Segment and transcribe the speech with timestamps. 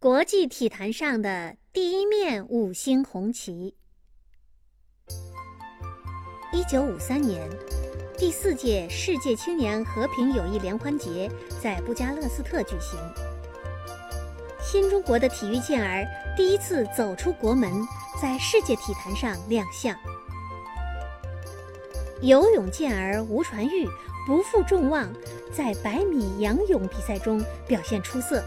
[0.00, 3.74] 国际体坛上的第一面五星红旗。
[6.52, 7.50] 一九五三年，
[8.16, 11.28] 第四届世界青年和平友谊联欢节
[11.60, 12.96] 在布加勒斯特举行。
[14.62, 16.06] 新中国的体育健儿
[16.36, 17.68] 第一次走出国门，
[18.22, 19.92] 在世界体坛上亮相。
[22.22, 23.84] 游泳健儿吴传玉
[24.28, 25.12] 不负众望，
[25.52, 28.44] 在百米仰泳比赛中表现出色。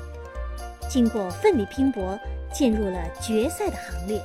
[0.92, 2.20] 经过奋力拼搏，
[2.54, 4.22] 进入了决赛的行列。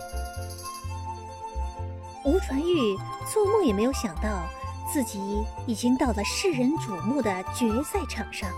[2.25, 2.99] 吴传玉
[3.33, 4.49] 做梦也没有想到，
[4.93, 5.21] 自己
[5.65, 8.51] 已经到了世人瞩目的决赛场上。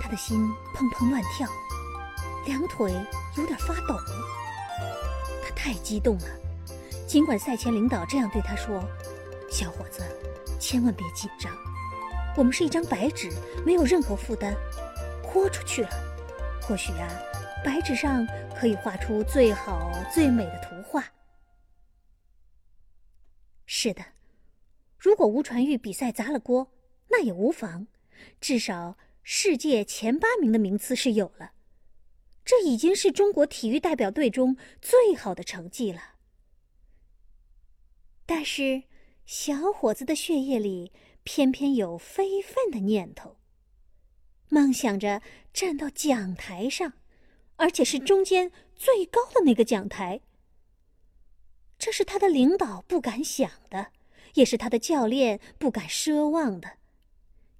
[0.00, 1.48] 他的心砰砰乱跳，
[2.46, 2.94] 两腿
[3.36, 3.98] 有点发抖。
[5.42, 6.26] 他太激动了，
[7.08, 8.80] 尽管赛前领导这样对他说
[9.50, 10.00] ：“小伙子，
[10.60, 11.52] 千万别紧张，
[12.36, 13.32] 我们是一张白纸，
[13.66, 14.54] 没有任何负担，
[15.24, 15.90] 豁出去了。”
[16.62, 17.08] 或许啊，
[17.64, 21.04] 白纸上可以画出最好最美的图画。
[23.66, 24.04] 是的，
[24.96, 26.72] 如果吴传玉比赛砸了锅，
[27.08, 27.88] 那也无妨，
[28.40, 31.52] 至少世界前八名的名次是有了。
[32.44, 36.14] 这已经是中国体育代表队中最好的成绩了。
[38.24, 38.84] 但是，
[39.26, 40.92] 小伙子的血液里
[41.24, 43.36] 偏偏有非分的念头。
[44.52, 45.22] 梦想着
[45.54, 46.92] 站到讲台上，
[47.56, 50.20] 而且是中间最高的那个讲台。
[51.78, 53.92] 这是他的领导不敢想的，
[54.34, 56.72] 也是他的教练不敢奢望的，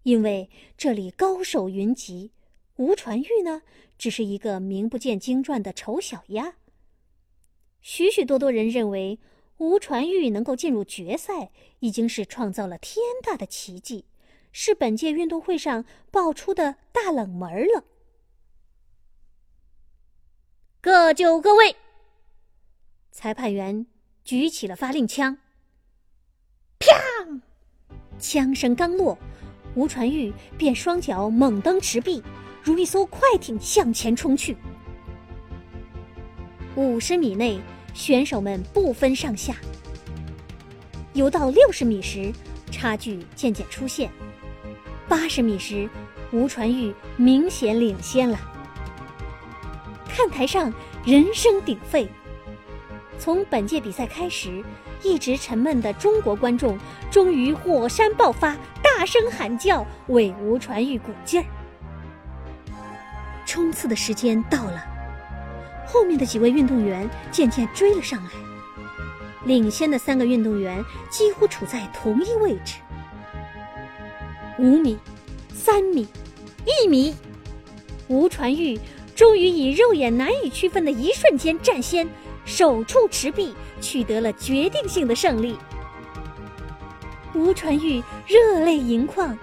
[0.03, 2.33] 因为这里高手云集，
[2.77, 3.63] 吴传玉呢，
[3.97, 6.57] 只是一个名不见经传的丑小鸭。
[7.81, 9.19] 许许多多人认为，
[9.57, 14.05] 吴传玉能够进入决赛，已经是创造了天大的奇迹。
[14.53, 17.85] 是本届运动会上爆出的大冷门了。
[20.81, 21.77] 各就各位。
[23.11, 23.87] 裁判员
[24.25, 25.39] 举起了发令枪。
[26.79, 27.41] 砰！
[28.19, 29.17] 枪声刚落，
[29.75, 32.23] 吴传玉便双脚猛蹬池壁，
[32.63, 34.57] 如一艘快艇向前冲去。
[36.75, 37.61] 五十米内，
[37.95, 39.57] 选手们不分上下。
[41.15, 42.33] 游到六十米时，
[42.71, 44.11] 差距渐渐出现。
[45.13, 45.87] 八十米时，
[46.31, 48.41] 吴传玉明显领先了。
[50.09, 50.73] 看台上
[51.05, 52.09] 人声鼎沸。
[53.19, 54.65] 从本届比赛开始，
[55.03, 56.79] 一直沉闷的中国观众
[57.11, 61.47] 终于火山爆发，大声喊叫，为吴传玉鼓劲儿。
[63.45, 64.83] 冲刺的时间到了，
[65.87, 68.31] 后面的几位运动员渐渐追了上来，
[69.45, 72.77] 领先的三个运动员几乎处在同一位置。
[74.63, 74.97] 五米，
[75.53, 76.07] 三米，
[76.65, 77.13] 一米，
[78.07, 78.79] 吴传玉
[79.13, 82.09] 终于以肉眼难以区分的一瞬间占先，
[82.45, 85.59] 手触池壁，取得了决定性的胜利。
[87.35, 89.37] 吴传玉热泪盈眶，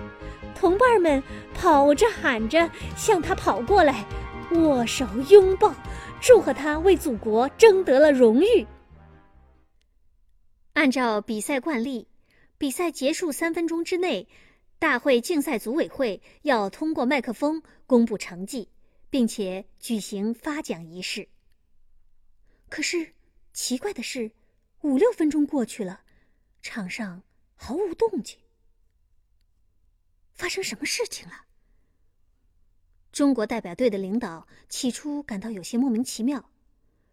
[0.56, 1.22] 同伴们
[1.54, 4.06] 跑着喊着向他跑过来，
[4.52, 5.76] 握手拥抱，
[6.22, 8.66] 祝贺他为祖国争得了荣誉。
[10.76, 12.08] 按照比赛惯例，
[12.58, 14.26] 比赛结束三分钟之内。
[14.80, 18.70] 大会竞赛组委会要通过麦克风公布成绩，
[19.10, 21.28] 并且举行发奖仪式。
[22.70, 23.14] 可是，
[23.52, 24.32] 奇怪的是，
[24.82, 26.04] 五六分钟过去了，
[26.62, 27.24] 场上
[27.56, 28.40] 毫无动静。
[30.34, 31.48] 发生什么事情了？
[33.12, 36.50] 中国代表队的领导起初感到有些莫名其妙，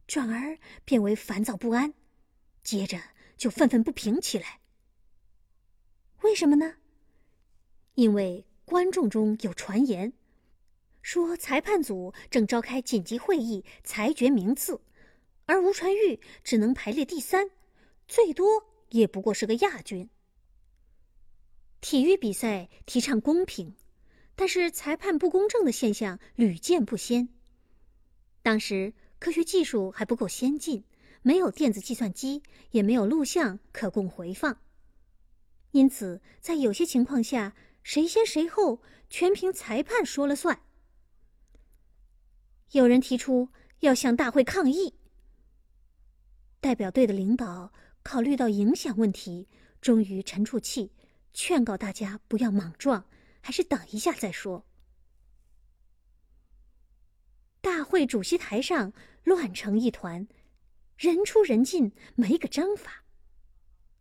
[0.06, 1.94] 转而变为烦躁不安，
[2.62, 3.00] 接着
[3.36, 4.60] 就愤愤不平起来。
[6.20, 6.76] 为什么呢？
[7.96, 10.12] 因为观众中有传言，
[11.00, 14.78] 说裁判组正召开紧急会议裁决名次，
[15.46, 17.48] 而吴传玉只能排列第三，
[18.06, 20.10] 最多也不过是个亚军。
[21.80, 23.74] 体育比赛提倡公平，
[24.34, 27.30] 但是裁判不公正的现象屡见不鲜。
[28.42, 30.84] 当时科学技术还不够先进，
[31.22, 32.42] 没有电子计算机，
[32.72, 34.58] 也没有录像可供回放，
[35.70, 37.54] 因此在有些情况下。
[37.86, 40.60] 谁先谁后，全凭裁判说了算。
[42.72, 43.48] 有人提出
[43.78, 44.98] 要向大会抗议。
[46.60, 47.72] 代表队的领导
[48.02, 49.48] 考虑到影响问题，
[49.80, 50.92] 终于沉住气，
[51.32, 53.08] 劝告大家不要莽撞，
[53.40, 54.66] 还是等一下再说。
[57.60, 58.92] 大会主席台上
[59.22, 60.26] 乱成一团，
[60.96, 63.04] 人出人进，没个章法。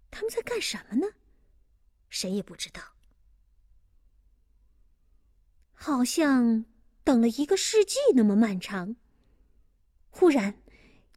[0.10, 1.06] 他们在干什么呢？
[2.10, 2.95] 谁也不知道。
[5.86, 6.66] 好像
[7.04, 8.96] 等了一个世纪那么漫长。
[10.10, 10.56] 忽然，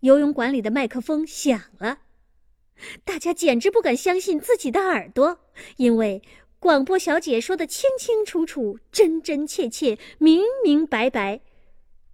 [0.00, 2.00] 游泳馆里的麦克风响了，
[3.02, 5.40] 大家简直不敢相信自己的耳朵，
[5.78, 6.22] 因为
[6.58, 11.40] 广播小姐说的清清楚楚、真真切切、明明白白：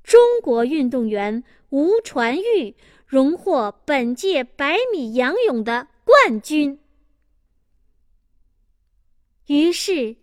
[0.04, 6.78] 中国运动员吴传玉荣获本届百米仰泳的冠军。
[9.48, 10.14] 于是。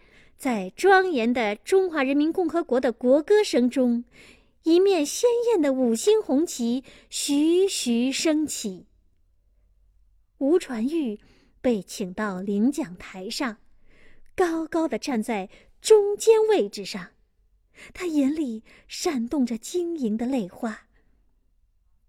[0.42, 4.04] 在庄严的中华人民共和国的国歌声中，
[4.64, 8.88] 一面鲜艳的五星红旗徐徐升起。
[10.40, 11.20] 吴传玉
[11.62, 13.58] 被请到领奖台上，
[14.36, 15.48] 高高的站在
[15.80, 17.10] 中间位置上，
[17.94, 20.88] 他眼里闪动着晶莹的泪花。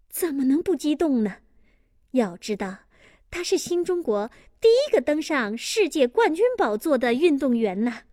[0.09, 1.37] 怎么能不激动呢？
[2.13, 2.85] 要知道，
[3.31, 8.05] 他是新中国第一个登上世界冠军宝座的运动员呢。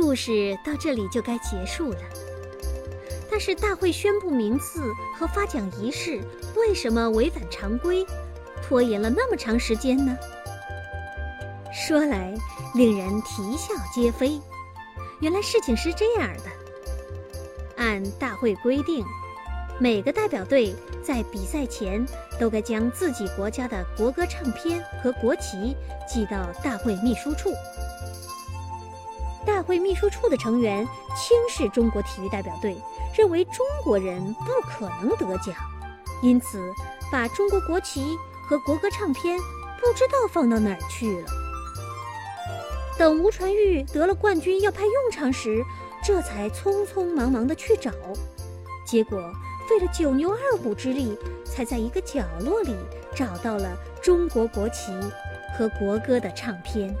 [0.00, 1.98] 故事到这里就该结束了，
[3.28, 4.80] 但是大会宣布名次
[5.18, 6.20] 和发奖仪式
[6.54, 8.06] 为什么违反常规，
[8.62, 10.16] 拖延了那么长时间呢？
[11.74, 12.32] 说来
[12.76, 14.40] 令人啼笑皆非。
[15.20, 16.44] 原来事情是这样的：
[17.76, 19.04] 按大会规定，
[19.80, 22.06] 每个代表队在比赛前
[22.38, 25.76] 都该将自己国家的国歌唱片和国旗
[26.08, 27.52] 寄到大会秘书处。
[29.48, 30.86] 大会秘书处的成员
[31.16, 32.76] 轻视中国体育代表队，
[33.16, 35.56] 认为中国人不可能得奖，
[36.20, 36.62] 因此
[37.10, 38.14] 把中国国旗
[38.46, 39.38] 和国歌唱片
[39.80, 41.26] 不知道放到哪儿去了。
[42.98, 45.64] 等吴传玉得了冠军要派用场时，
[46.04, 47.90] 这才匆匆忙忙地去找，
[48.86, 49.18] 结果
[49.66, 52.76] 费了九牛二虎之力，才在一个角落里
[53.16, 54.92] 找到了中国国旗
[55.56, 56.94] 和国歌的唱片。